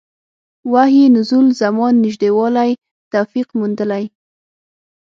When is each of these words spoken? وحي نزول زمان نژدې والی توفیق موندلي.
وحي 0.71 1.03
نزول 1.15 1.47
زمان 1.61 1.93
نژدې 2.05 2.29
والی 2.37 2.71
توفیق 3.13 3.47
موندلي. 3.59 4.05